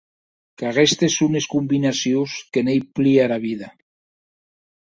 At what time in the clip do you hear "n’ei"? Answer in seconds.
2.65-2.81